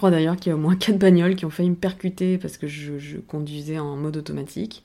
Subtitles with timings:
[0.00, 2.56] crois d'ailleurs qu'il y a au moins quatre bagnoles qui ont failli me percuter parce
[2.56, 4.82] que je, conduisais en mode automatique.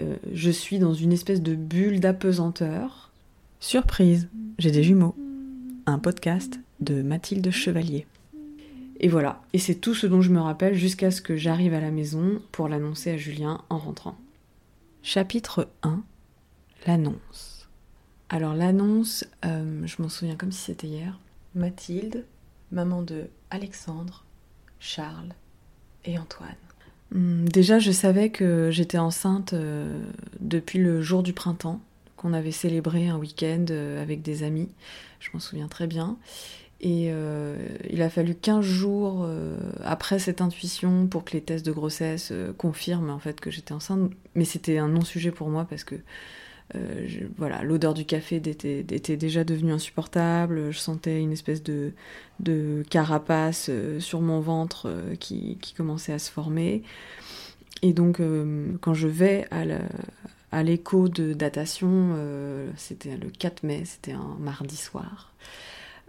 [0.00, 3.10] Euh, je suis dans une espèce de bulle d'apesanteur.
[3.58, 4.28] Surprise,
[4.60, 5.16] j'ai des jumeaux.
[5.86, 8.06] Un podcast de Mathilde Chevalier.
[9.00, 11.80] Et voilà, et c'est tout ce dont je me rappelle jusqu'à ce que j'arrive à
[11.80, 14.16] la maison pour l'annoncer à Julien en rentrant.
[15.02, 16.00] Chapitre 1
[16.86, 17.68] L'annonce.
[18.28, 21.18] Alors l'annonce, euh, je m'en souviens comme si c'était hier.
[21.56, 22.24] Mathilde,
[22.72, 24.24] maman de Alexandre,
[24.80, 25.34] Charles
[26.04, 26.56] et Antoine.
[27.12, 30.02] Hmm, déjà, je savais que j'étais enceinte euh,
[30.40, 31.80] depuis le jour du printemps,
[32.16, 34.70] qu'on avait célébré un week-end euh, avec des amis.
[35.20, 36.16] Je m'en souviens très bien.
[36.80, 37.54] Et euh,
[37.90, 39.28] il a fallu 15 jours
[39.84, 44.10] après cette intuition pour que les tests de grossesse confirment en fait que j'étais enceinte.
[44.34, 45.94] Mais c'était un non-sujet pour moi parce que
[46.74, 50.70] euh, voilà, l'odeur du café était, déjà devenue insupportable.
[50.70, 51.92] Je sentais une espèce de,
[52.88, 56.82] carapace euh, sur mon ventre euh, qui, commençait à se former.
[57.82, 58.20] Et donc,
[58.80, 59.48] quand je vais
[60.52, 62.16] à l'écho de datation,
[62.76, 65.32] c'était le 4 mai, c'était un mardi soir.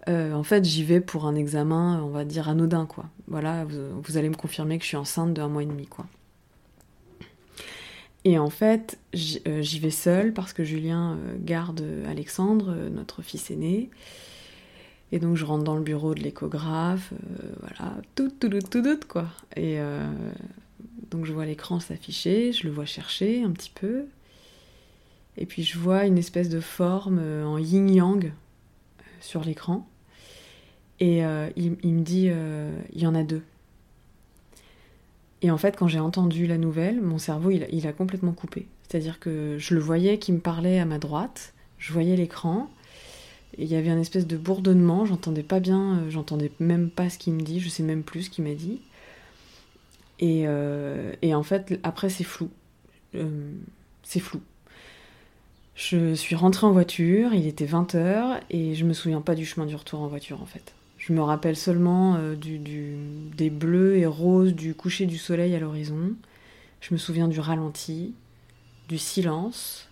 [0.07, 3.05] en fait, j'y vais pour un examen, on va dire anodin, quoi.
[3.27, 6.05] Voilà, vous, allez me confirmer que je suis enceinte d'un mois et demi, quoi.
[8.25, 8.99] Et en fait,
[9.47, 13.89] euh, j'y vais seule parce que Julien euh, garde Alexandre, euh, notre fils aîné.
[15.11, 17.13] Et donc je rentre dans le bureau de l'échographe,
[17.59, 19.27] voilà, tout, tout, tout, tout, tout, quoi.
[19.55, 19.77] Et
[21.11, 24.05] donc je vois l'écran s'afficher, je le vois chercher un petit peu.
[25.37, 28.31] Et puis je vois une espèce de forme en yin-yang
[29.21, 29.87] sur l'écran.
[30.99, 31.19] Et
[31.57, 32.31] il, me dit,
[32.93, 33.43] il y en a deux.
[35.43, 38.65] Et en fait, quand j'ai entendu la nouvelle, mon cerveau, il, a complètement coupé.
[38.87, 42.71] C'est-à-dire que je le voyais qui me parlait à ma droite, je voyais l'écran,
[43.57, 47.09] et il y avait un espèce de bourdonnement, j'entendais pas bien, euh, j'entendais même pas
[47.09, 48.79] ce qu'il me dit, je sais même plus ce qu'il m'a dit.
[50.19, 52.49] Et, euh, en fait, après, c'est flou.
[53.13, 53.51] Euh,
[54.01, 54.41] c'est flou.
[55.75, 59.65] Je suis rentrée en voiture, il était 20h, et je me souviens pas du chemin
[59.65, 60.73] du retour en voiture, en fait.
[61.05, 66.13] Je me rappelle seulement euh, des bleus et roses du coucher du soleil à l'horizon.
[66.79, 68.13] Je me souviens du ralenti,
[68.87, 69.89] du silence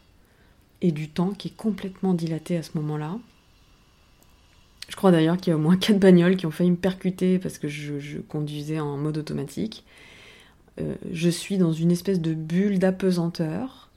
[0.82, 3.18] et du temps qui est complètement dilaté à ce moment-là.
[4.88, 7.40] Je crois d'ailleurs qu'il y a au moins quatre bagnoles qui ont failli me percuter
[7.40, 9.84] parce que je, conduisais en mode automatique.
[10.80, 13.90] Euh, je suis dans une espèce de bulle d'apesanteur.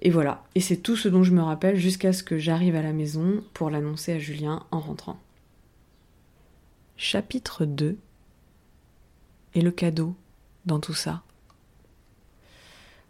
[0.00, 2.82] Et voilà, et c'est tout ce dont je me rappelle jusqu'à ce que j'arrive à
[2.82, 5.18] la maison pour l'annoncer à Julien en rentrant.
[7.00, 7.96] Chapitre 2
[9.54, 10.16] Et le cadeau
[10.66, 11.22] dans tout ça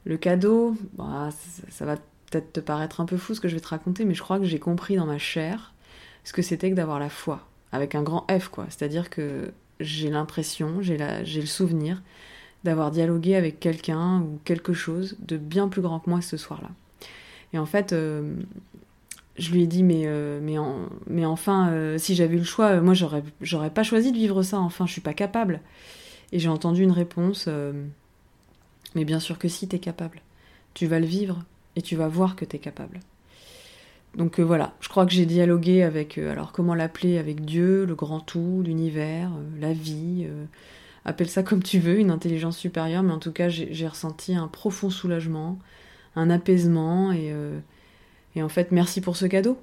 [0.05, 1.31] Le cadeau, bah,
[1.71, 1.97] ça, va
[2.31, 4.39] peut-être te paraître un peu fou ce que je vais te raconter, mais je crois
[4.39, 5.73] que j'ai compris dans ma chair
[6.23, 8.67] ce que c'était que d'avoir la foi, avec un grand F, quoi.
[8.69, 12.03] C'est-à-dire que j'ai l'impression, j'ai le souvenir
[12.65, 16.69] d'avoir dialogué avec quelqu'un ou quelque chose de bien plus grand que moi ce soir-là.
[17.55, 18.35] Et en fait, euh,
[19.39, 20.41] je lui ai dit mais euh,
[21.25, 24.43] enfin euh, si j'avais eu le choix euh, moi j'aurais j'aurais pas choisi de vivre
[24.43, 24.59] ça.
[24.59, 25.61] Enfin je suis pas capable.
[26.33, 27.49] Et j'ai entendu une réponse
[28.95, 30.21] mais bien sûr que si t'es capable.
[30.75, 31.43] Tu vas le vivre
[31.77, 33.01] et tu vas voir que t'es capable.
[34.15, 34.75] Donc voilà.
[34.81, 39.31] Je crois que j'ai dialogué avec alors comment l'appeler avec Dieu le grand tout l'univers
[39.61, 40.27] la vie
[41.05, 43.03] appelle ça comme tu veux une intelligence supérieure.
[43.03, 45.59] Mais en tout cas j'ai ressenti un profond soulagement
[46.17, 47.33] un apaisement et
[48.39, 49.59] et en fait, merci pour ce cadeau.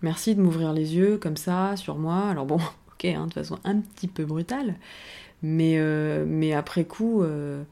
[0.00, 2.30] Merci de m'ouvrir les yeux comme ça sur moi.
[2.30, 2.56] Alors bon,
[2.92, 4.76] ok, hein, de façon un petit peu brutale,
[5.42, 7.62] mais, euh, mais après coup, euh,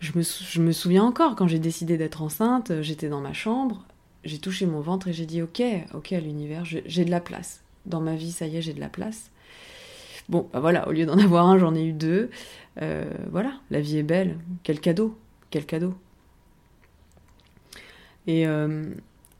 [0.00, 3.84] je, me, je, me, souviens encore quand j'ai décidé d'être enceinte, j'étais dans ma chambre,
[4.24, 5.62] j'ai touché mon ventre et j'ai dit ok,
[5.92, 7.60] ok à l'univers, j'ai de la place.
[7.84, 9.30] Dans ma vie, ça y est, j'ai de la place.
[10.30, 12.30] Bon, bah voilà, au lieu d'en avoir un, j'en ai eu deux.
[12.80, 14.38] Euh, voilà, la vie est belle.
[14.62, 15.18] Quel cadeau,
[15.50, 15.92] quel cadeau.
[18.26, 18.46] Et,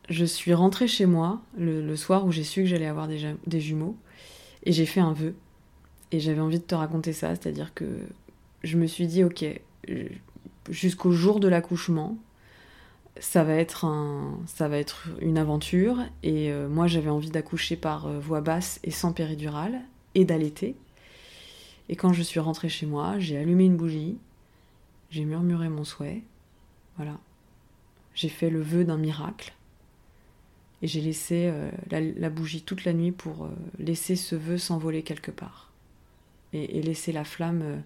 [0.08, 3.96] je suis rentrée chez moi le, soir où j'ai su que j'allais avoir des, jumeaux
[4.64, 5.34] et j'ai fait un vœu.
[6.10, 7.84] Et j'avais envie de te raconter ça, c'est-à-dire que
[8.64, 9.44] je me suis dit, ok,
[10.70, 12.16] jusqu'au jour de l'accouchement,
[13.20, 13.86] ça va être
[15.20, 15.98] une aventure.
[16.22, 19.80] Et euh, moi, j'avais envie d'accoucher par euh, voix basse et sans péridurale
[20.14, 20.76] et d'allaiter.
[21.90, 24.16] Et quand je suis rentrée chez moi, j'ai allumé une bougie,
[25.10, 26.22] j'ai murmuré mon souhait,
[26.96, 27.18] voilà.
[28.14, 29.52] J'ai fait le vœu d'un miracle.
[30.82, 33.48] Et j'ai laissé euh, la, bougie toute la nuit pour euh,
[33.78, 35.72] laisser ce vœu s'envoler quelque part.
[36.52, 37.76] Et, laisser la flamme euh,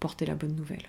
[0.00, 0.88] porter la bonne nouvelle.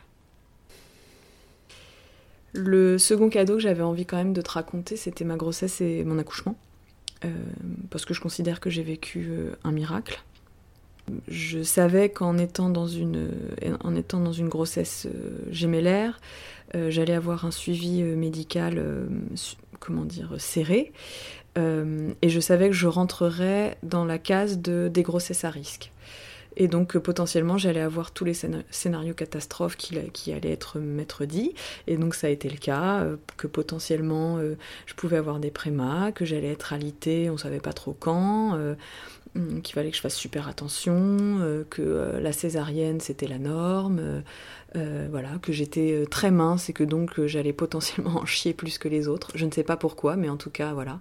[2.53, 6.03] Le second cadeau que j'avais envie quand même de te raconter, c'était ma grossesse et
[6.03, 6.55] mon accouchement.
[7.89, 9.31] parce que je considère que j'ai vécu
[9.63, 10.21] un miracle.
[11.27, 13.29] Je savais qu'en étant dans une,
[13.79, 15.07] en étant dans une grossesse
[15.49, 16.19] gémellaire,
[16.75, 19.07] j'allais avoir un suivi médical,
[19.83, 20.91] comment dire, serré.
[21.57, 25.91] et je savais que je rentrerais dans la case de, des grossesses à risque.
[26.55, 28.35] Et donc potentiellement j'allais avoir tous les
[28.69, 31.53] scénarios catastrophes qui, allaient être maître dit.
[31.87, 35.51] Et donc ça a été le cas, euh, que potentiellement euh, je pouvais avoir des
[35.51, 38.75] prémas, que j'allais être alitée, on savait pas trop quand, euh,
[39.63, 44.23] qu'il fallait que je fasse super attention, que la césarienne c'était la norme,
[44.73, 49.07] voilà, que j'étais très mince et que donc j'allais potentiellement en chier plus que les
[49.07, 49.31] autres.
[49.35, 50.99] Je ne sais pas pourquoi, mais en tout cas voilà.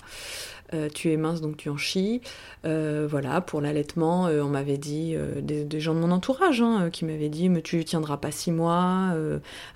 [0.75, 2.21] Euh, tu es mince donc tu en chies.
[2.65, 7.05] Euh, voilà, pour l'allaitement, euh, on m'avait dit, des, gens de mon entourage hein, qui
[7.05, 9.15] m'avaient dit, mais tu tiendras pas six mois,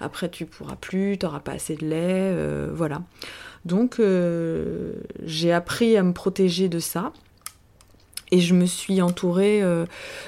[0.01, 2.35] après tu pourras plus, tu n'auras pas assez de lait,
[2.73, 3.03] voilà.
[3.65, 4.01] Donc
[5.25, 7.13] j'ai appris à me protéger de ça.
[8.33, 9.63] Et je me suis entourée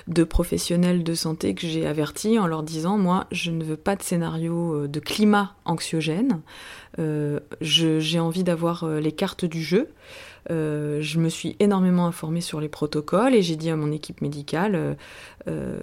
[0.07, 3.97] de professionnels de santé que j'ai avertis en leur disant, moi, je ne veux pas
[3.97, 6.41] de scénario de climat anxiogène.
[7.61, 9.89] j'ai envie d'avoir les cartes du jeu.
[10.51, 14.23] Euh, je me suis énormément informée sur les protocoles et j'ai dit à mon équipe
[14.23, 14.95] médicale, euh,
[15.47, 15.79] euh,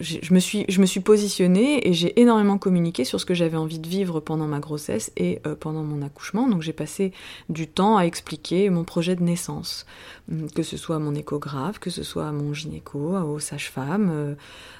[0.00, 4.20] je, me suis, positionnée et j'ai énormément communiqué sur ce que j'avais envie de vivre
[4.20, 6.48] pendant ma grossesse et pendant mon accouchement.
[6.48, 7.12] Donc j'ai passé
[7.48, 9.86] du temps à expliquer mon projet de naissance,
[10.30, 14.36] hum, que ce soit à mon échographe, que ce soit à mon gynéco, aux sages-femmes,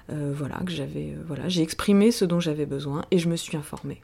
[0.09, 4.01] voilà, que j'avais, voilà, j'ai exprimé ce dont j'avais besoin et je me suis informée.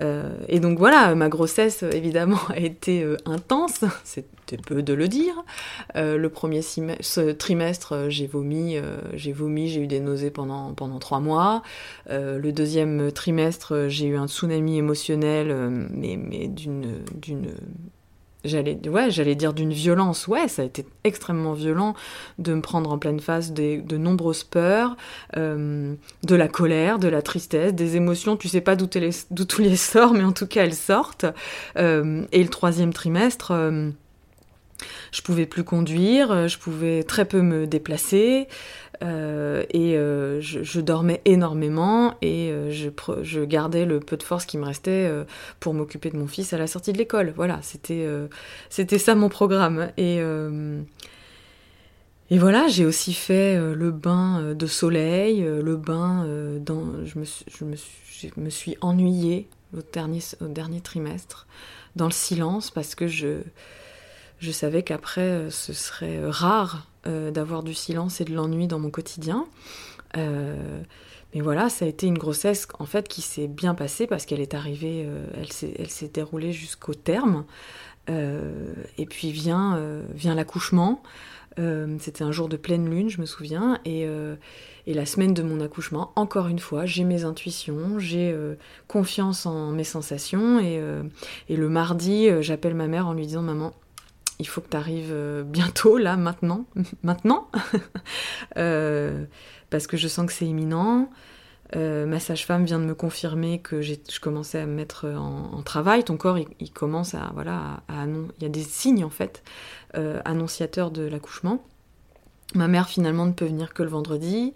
[0.00, 5.08] Euh, et donc voilà, ma grossesse évidemment a été euh, intense, c'était peu de le
[5.08, 5.34] dire.
[5.96, 6.60] Euh, le premier
[7.38, 8.76] trimestre, j'ai vomi,
[9.14, 11.62] j'ai vomi, j'ai eu des nausées pendant trois mois.
[12.08, 17.54] le deuxième trimestre, j'ai eu un tsunami émotionnel, mais d'une
[18.44, 18.74] j'allais
[19.34, 20.26] dire d'une violence.
[20.28, 21.94] Ouais ça a été extrêmement violent
[22.38, 24.96] de me prendre en pleine face des, de nombreuses peurs
[25.36, 28.36] euh, de la colère de la tristesse des émotions.
[28.36, 31.26] Tu sais pas d'où tout les sort mais en tout cas elles sortent.
[31.76, 33.90] Euh, et le troisième trimestre euh,
[35.10, 38.46] je pouvais plus conduire je pouvais très peu me déplacer
[39.02, 44.58] euh, et euh, je, dormais énormément et euh, je, gardais le peu de force qui
[44.58, 45.10] me restait
[45.60, 47.32] pour m'occuper de mon fils à la sortie de l'école.
[47.36, 49.90] Voilà, c'était ça mon programme.
[49.96, 50.18] Et,
[52.30, 56.26] et voilà, j'ai aussi fait le bain de soleil, le bain
[56.60, 57.04] dans.
[57.04, 61.46] Je me, je me, suis, je me suis ennuyée au dernier, au dernier trimestre
[61.96, 63.40] dans le silence parce que je,
[64.38, 68.90] je savais qu'après ce serait rare euh, d'avoir du silence et de l'ennui dans mon
[68.90, 69.46] quotidien.
[70.16, 70.82] Euh,
[71.32, 74.40] mais voilà, ça a été une grossesse en fait qui s'est bien passée parce qu'elle
[74.40, 75.24] est arrivée, euh,
[75.78, 77.44] elle s'est déroulée jusqu'au terme.
[78.08, 79.78] et puis vient,
[80.14, 81.02] vient l'accouchement.
[81.56, 83.78] C'était un jour de pleine lune, je me souviens.
[83.84, 84.06] Et,
[84.86, 88.34] et, la semaine de mon accouchement, encore une fois, j'ai mes intuitions, j'ai
[88.86, 90.58] confiance en mes sensations.
[90.58, 90.80] Et,
[91.50, 93.74] et le mardi, j'appelle ma mère en lui disant Maman,
[94.38, 96.66] il faut que tu arrives euh, bientôt, là, maintenant,
[97.02, 97.48] maintenant,
[98.56, 99.24] euh,
[99.70, 101.10] parce que je sens que c'est imminent.
[101.76, 106.02] Euh, ma sage-femme vient de me confirmer que je commençais à me mettre en, travail.
[106.02, 109.42] Ton corps, il, commence à, voilà, il y a des signes en fait
[110.24, 111.62] annonciateurs de l'accouchement.
[112.54, 114.54] Ma mère finalement ne peut venir que le vendredi.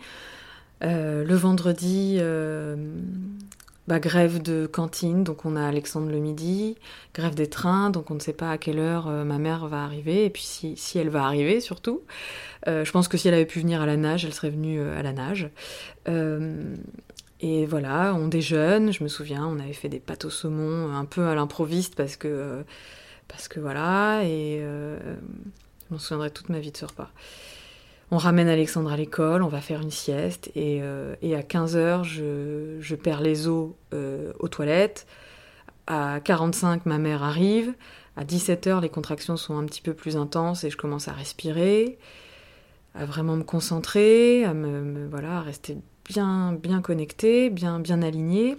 [0.81, 2.19] le vendredi,
[3.89, 6.77] bah, grève de cantine, donc on a Alexandre le midi,
[7.15, 9.83] grève des trains, donc on ne sait pas à quelle heure euh, ma mère va
[9.83, 12.03] arriver, et puis si, elle va arriver surtout.
[12.69, 14.81] Euh, je pense que si elle avait pu venir à la nage, elle serait venue
[14.81, 15.51] euh, à la nage.
[17.41, 21.05] et voilà, on déjeune, je me souviens, on avait fait des pâtes au saumon un
[21.05, 22.65] peu à l'improviste parce que,
[23.27, 25.17] parce que voilà, et je
[25.91, 27.11] m'en souviendrai toute ma vie de ce repas.
[28.15, 32.95] On ramène Alexandre à l'école, on va faire une sieste et, euh, à 15h, je,
[32.95, 35.07] perds les os euh, aux toilettes.
[35.87, 37.73] À 45, ma mère arrive.
[38.19, 41.97] À 17h, les contractions sont un petit peu plus intenses et je commence à respirer,
[42.95, 48.59] à vraiment me concentrer, à me, voilà, rester bien bien connectée, bien bien alignée.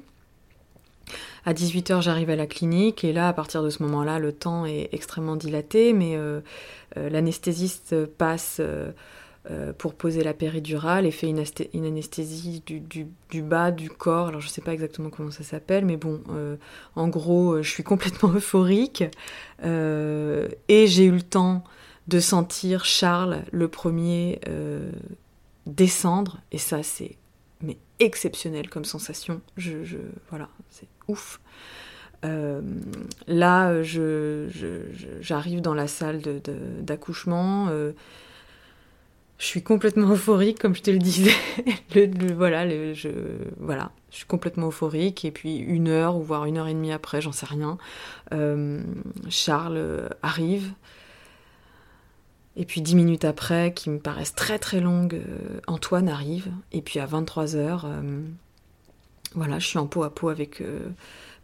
[1.45, 4.65] À 18h, j'arrive à la clinique et là, à partir de ce moment-là, le temps
[4.65, 6.41] est extrêmement dilaté, mais euh,
[6.95, 8.59] l'anesthésiste passe
[9.77, 14.27] pour poser la péridurale et fait une, anesthésie du, bas du corps.
[14.29, 16.55] Alors je sais pas exactement comment ça s'appelle, mais bon, euh,
[16.95, 19.03] en gros, euh, je suis complètement euphorique
[19.61, 21.63] et j'ai eu le temps
[22.07, 24.39] de sentir Charles le premier
[25.65, 27.17] descendre et ça c'est
[27.99, 29.41] exceptionnel comme sensation.
[29.57, 29.97] Je,
[30.29, 31.41] voilà, c'est ouf.
[32.23, 33.83] là,
[35.21, 36.21] j'arrive dans la salle
[36.81, 37.69] d'accouchement
[39.43, 41.33] Je suis complètement euphorique, comme je te le disais.
[42.33, 43.09] voilà, je,
[43.59, 45.25] voilà, je suis complètement euphorique.
[45.25, 47.77] Et puis une heure, ou voire une heure et demie après, j'en sais rien,
[48.31, 48.81] euh,
[49.27, 50.71] Charles arrive.
[52.55, 56.49] Et puis dix minutes après, qui me paraissent très très longues, euh, Antoine arrive.
[56.71, 58.21] Et puis à 23 heures, euh,
[59.35, 60.63] voilà, je suis en peau à peau avec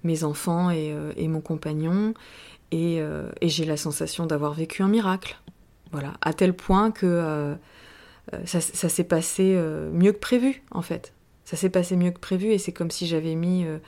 [0.06, 2.14] mes enfants et, mon compagnon.
[2.72, 3.02] Et,
[3.42, 5.38] et j'ai la sensation d'avoir vécu un miracle.
[5.92, 7.58] Voilà, à tel point que
[8.34, 11.14] euh, ça, s'est passé euh, mieux que prévu, en fait.
[11.46, 13.80] Ça s'est passé mieux que prévu et c'est comme si j'avais mis euh,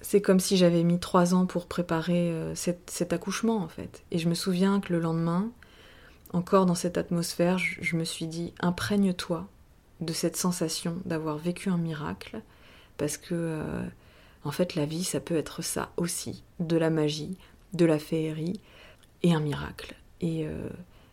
[0.00, 4.02] c'est comme si j'avais mis trois ans pour préparer cet, accouchement en fait.
[4.10, 5.50] Et je me souviens que le lendemain,
[6.32, 9.46] encore dans cette atmosphère, je, me suis dit imprègne-toi
[10.00, 12.40] de cette sensation d'avoir vécu un miracle,
[12.96, 13.62] parce que
[14.42, 17.36] en fait la vie ça peut être ça aussi, de la magie,
[17.74, 18.58] de la féerie
[19.22, 19.94] et un miracle.
[20.22, 20.46] Et,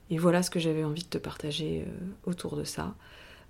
[0.10, 2.96] et voilà ce que j'avais envie de te partager euh, autour de ça.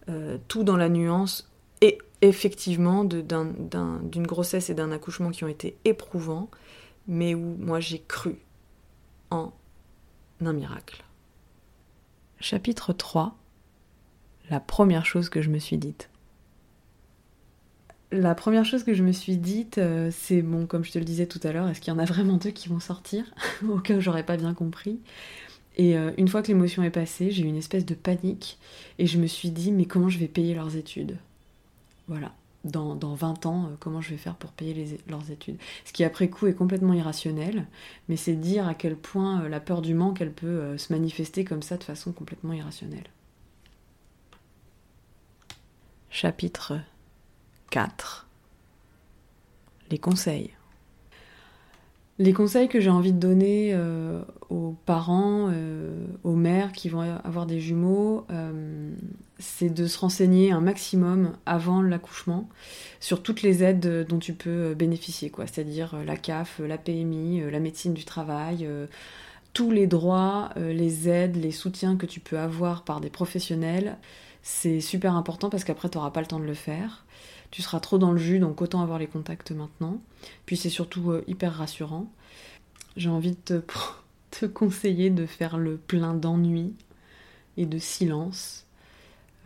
[0.10, 1.50] Euh, tout dans la nuance
[1.82, 6.50] et effectivement d'une grossesse et d'un accouchement qui ont été éprouvants,
[7.08, 8.38] mais où moi j'ai cru
[9.30, 9.54] en
[10.42, 11.04] un miracle.
[12.40, 13.36] Chapitre 3
[14.50, 16.10] La première chose que je me suis dite.
[18.12, 21.04] La première chose que je me suis dite, euh, c'est bon, comme je te le
[21.04, 23.26] disais tout à l'heure, est-ce qu'il y en a vraiment deux qui vont sortir?
[23.68, 25.02] Au cas où j'aurais pas bien compris.
[25.78, 28.58] Et euh, une fois que l'émotion est passée, j'ai eu une espèce de panique
[28.98, 31.18] et je me suis dit mais comment je vais payer leurs études?
[32.08, 32.34] Voilà.
[32.64, 35.58] Dans, dans 20 ans, euh, comment je vais faire pour payer leurs études?
[35.86, 37.68] Ce qui après coup est complètement irrationnel,
[38.10, 41.46] mais c'est dire à quel point euh, la peur du manque, elle peut se manifester
[41.46, 43.08] comme ça de façon complètement irrationnelle.
[46.10, 46.80] Chapitre
[47.70, 48.28] 4
[49.92, 50.57] Les conseils.
[52.20, 57.02] Les conseils que j'ai envie de donner euh, aux parents, euh, aux mères qui vont
[57.02, 58.92] avoir des jumeaux, euh,
[59.38, 62.50] c'est de se renseigner un maximum avant l'accouchement
[63.00, 65.46] sur toutes les aides dont tu peux bénéficier, quoi.
[65.46, 68.68] C'est-à-dire la CAF, la PMI, la médecine du travail,
[69.54, 73.98] tous les droits, les aides, les soutiens que tu peux avoir par des professionnels.
[74.42, 77.06] C'est super important parce qu'après, tu n'auras pas le temps de le faire
[77.52, 80.02] tu seras trop dans le jus, donc autant avoir les contacts maintenant.
[80.46, 82.12] Puis c'est surtout euh, hyper rassurant.
[82.96, 83.62] J'ai envie de
[84.30, 86.74] te, conseiller de faire le plein d'ennui
[87.56, 88.66] et de silence.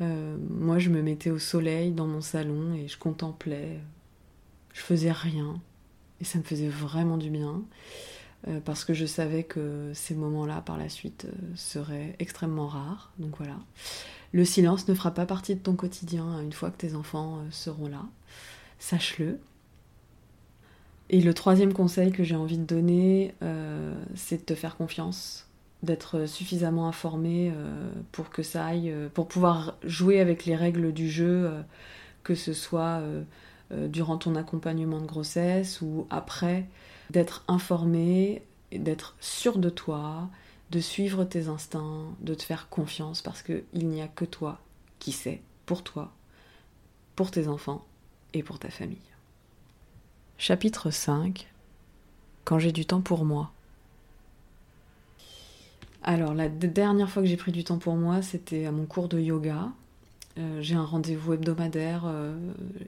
[0.02, 3.80] Euh, moi, je me mettais au soleil dans mon salon et je contemplais.
[4.74, 5.60] Je faisais rien.
[6.20, 7.62] Et ça me faisait vraiment du bien.
[8.48, 13.12] Euh, parce que je savais que ces moments-là, par la suite, seraient extrêmement rares.
[13.20, 13.58] Donc voilà.
[14.34, 17.48] Le silence ne fera pas partie de ton quotidien une fois que tes enfants euh,
[17.52, 18.06] seront là.
[18.80, 19.40] Sache-le.
[21.10, 25.50] Et le troisième conseil que j'ai envie de donner, euh, c'est de te faire confiance,
[25.84, 31.10] d'être suffisamment informé euh, pour que ça aille, pour pouvoir jouer avec les règles du
[31.10, 31.52] jeu,
[32.24, 33.02] que ce soit
[33.72, 36.66] durant ton accompagnement de grossesse ou après,
[37.12, 38.42] d'être informé,
[38.72, 40.30] d'être sûr de toi,
[40.72, 44.60] de suivre tes instincts, de te faire confiance parce qu'il n'y a que toi
[45.00, 46.12] qui sais pour toi,
[47.16, 47.86] pour tes enfants
[48.34, 48.98] et pour ta famille.
[50.38, 51.48] Chapitre 5
[52.46, 53.52] Quand j'ai du temps pour moi.
[56.04, 59.08] Alors, la dernière fois que j'ai pris du temps pour moi, c'était à mon cours
[59.08, 59.70] de yoga.
[60.38, 62.34] Euh, j'ai un rendez-vous hebdomadaire euh,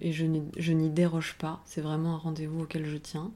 [0.02, 1.62] et je n'y déroge pas.
[1.66, 3.32] C'est vraiment un rendez-vous auquel je tiens.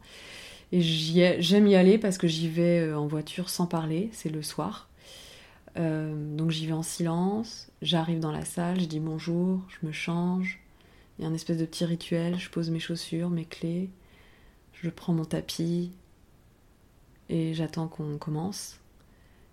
[0.72, 4.42] Et j'aime y aller parce que j'y vais euh, en voiture sans parler, c'est le
[4.42, 4.90] soir.
[5.78, 9.92] Euh, donc j'y vais en silence, j'arrive dans la salle, je dis bonjour, je me
[9.92, 10.60] change.
[11.18, 13.90] Il y a un espèce de petit rituel, je pose mes chaussures, mes clés,
[14.74, 15.92] je prends mon tapis
[17.30, 18.80] et j'attends qu'on commence.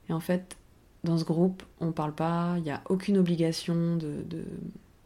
[0.08, 0.56] Et en fait,
[1.04, 3.98] dans ce groupe, on ne parle pas, il n'y a aucune obligation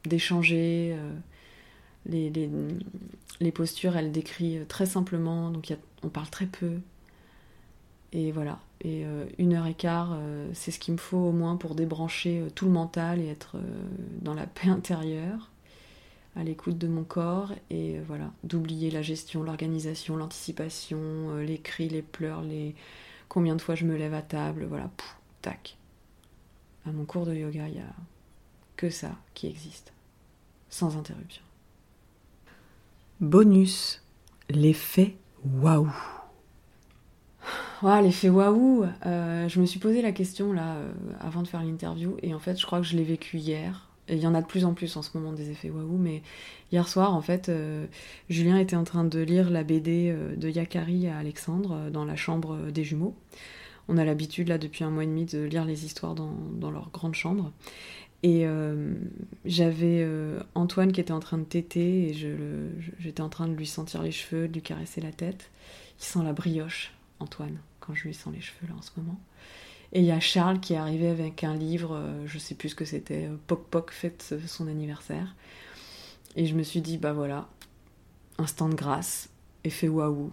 [0.05, 0.91] d'échanger.
[0.91, 0.97] De,
[2.09, 6.79] les, postures, elle décrit très simplement, donc on parle très peu.
[8.13, 8.59] Et voilà.
[8.81, 11.75] Et euh, une heure et quart, euh, c'est ce qu'il me faut au moins pour
[11.75, 13.57] débrancher euh, tout le mental et être
[14.23, 15.51] dans la paix intérieure,
[16.37, 22.03] à l'écoute de mon corps, et voilà, d'oublier la gestion, l'organisation, l'anticipation, les cris, les
[22.03, 22.75] pleurs, les
[23.29, 25.77] combien de fois je me lève à table, voilà, pouf, tac.
[26.87, 27.95] À mon cours de yoga, il n'y a
[28.77, 29.93] que ça qui existe,
[30.71, 31.43] sans interruption.
[33.21, 34.01] Bonus,
[34.49, 35.91] l'effet waouh.
[38.01, 42.17] l'effet waouh, euh, je me suis posé la question là euh, avant de faire l'interview
[42.23, 43.89] et en fait je crois que je l'ai vécu hier.
[44.09, 46.23] Il y en a de plus en plus en ce moment des effets waouh, mais
[46.71, 47.87] hier soir en fait euh,
[48.31, 52.71] Julien était en train de lire la BD de Yakari à Alexandre dans la chambre
[52.71, 53.17] des jumeaux.
[53.89, 56.71] On a l'habitude là depuis un mois et demi de lire les histoires dans, dans
[56.71, 57.51] leur grande chambre.
[58.23, 58.95] Et euh,
[59.45, 62.15] j'avais euh, Antoine qui était en train de téter et
[62.99, 65.51] j'étais en train de lui sentir les cheveux, de lui caresser la tête.
[66.01, 69.21] Il sent la brioche, Antoine, quand je lui sens les cheveux là en ce moment.
[69.93, 72.71] Et il y a Charles qui est arrivé avec un livre, euh, je sais plus
[72.71, 75.35] ce que c'était, Poc Poc fête son anniversaire.
[76.35, 77.49] Et je me suis dit, bah voilà,
[78.37, 79.31] instant de grâce,
[79.65, 80.31] effet waouh.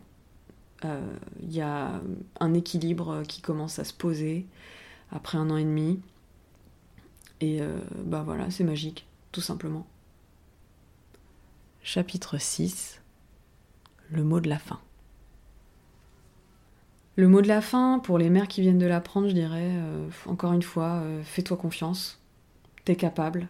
[1.42, 2.00] Il y a
[2.39, 4.46] un équilibre qui commence à se poser
[5.12, 6.00] après un an et demi.
[7.42, 9.86] Et euh, bah voilà, c'est magique, tout simplement.
[11.84, 13.01] Chapitre 6
[14.10, 14.80] Le mot de la fin.
[17.18, 20.08] Le mot de la fin, pour les mères qui viennent de l'apprendre, je dirais, euh,
[20.25, 22.20] encore une fois, euh, fais-toi confiance.
[22.84, 23.48] T'es capable.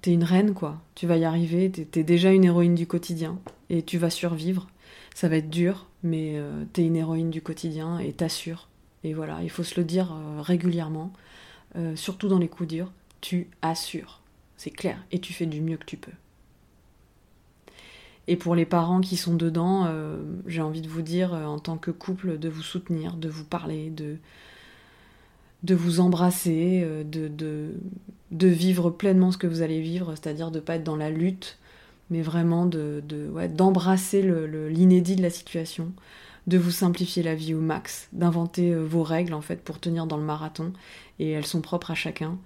[0.00, 0.80] T'es une reine, quoi.
[0.94, 1.70] Tu vas y arriver.
[1.70, 3.38] T'es déjà une héroïne du quotidien.
[3.68, 4.68] Et tu vas survivre.
[5.14, 6.40] Ça va être dur, mais
[6.72, 8.68] t'es une héroïne du quotidien et t'assures.
[9.04, 11.12] Et voilà, il faut se le dire régulièrement,
[11.94, 12.90] surtout dans les coups durs
[13.24, 14.20] tu assures.
[14.58, 15.02] C'est clair.
[15.10, 16.12] Et tu fais du mieux que tu peux.
[18.28, 21.58] Et pour les parents qui sont dedans, euh, j'ai envie de vous dire, euh, en
[21.58, 24.18] tant que couple, de vous soutenir, de vous parler, de,
[25.74, 30.76] vous embrasser, euh, de, vivre pleinement ce que vous allez vivre, c'est-à-dire de ne pas
[30.76, 31.58] être dans la lutte,
[32.10, 33.02] mais vraiment de,
[33.48, 34.20] d'embrasser
[34.68, 35.92] l'inédit de la situation,
[36.46, 40.18] de vous simplifier la vie au max, d'inventer vos règles en fait pour tenir dans
[40.18, 40.74] le marathon,
[41.18, 42.36] et elles sont propres à chacun.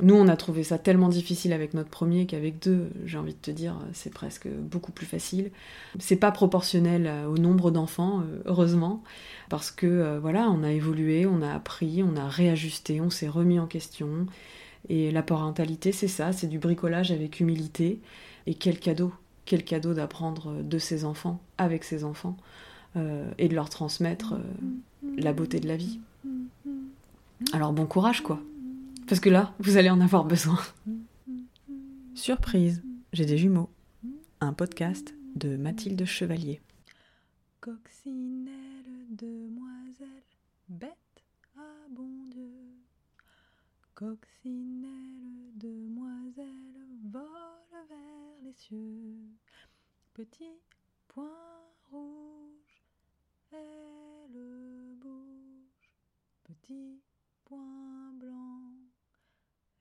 [0.00, 3.38] Nous, on a trouvé ça tellement difficile avec notre premier qu'avec deux, j'ai envie de
[3.38, 5.50] te dire, c'est presque beaucoup plus facile.
[5.98, 9.02] C'est pas proportionnel au nombre d'enfants, euh, heureusement,
[9.50, 13.28] parce que euh, voilà, on a évolué, on a appris, on a réajusté, on s'est
[13.28, 14.26] remis en question.
[14.88, 18.00] Et la parentalité, c'est ça, c'est du bricolage avec humilité.
[18.46, 19.12] Et quel cadeau,
[19.44, 22.36] quel cadeau d'apprendre de ses enfants, avec ses enfants,
[22.96, 24.34] euh, et de leur transmettre
[25.16, 26.00] la beauté de la vie.
[27.52, 28.40] Alors bon courage, quoi.
[29.06, 30.58] Parce que là, vous allez en avoir besoin.
[32.14, 32.82] Surprise,
[33.12, 33.70] j'ai des jumeaux.
[34.40, 36.60] Un podcast de Mathilde Chevalier.
[37.60, 40.08] Coccinelle, demoiselle,
[40.68, 40.96] bête
[41.56, 42.52] à bon Dieu.
[43.94, 47.22] Coccinelle, demoiselle, vole
[47.88, 49.28] vers les cieux.
[50.14, 50.58] Petit
[51.08, 51.28] point
[51.90, 52.82] rouge,
[53.52, 55.90] elle bouge.
[56.44, 57.00] Petit
[57.44, 58.72] point blanc.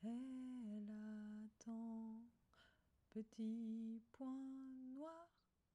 [0.04, 2.18] Elle attend,
[3.14, 4.44] petit point
[4.96, 5.28] noir,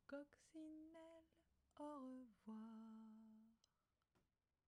[0.06, 1.26] coccinelle,
[1.78, 2.35] au revoir.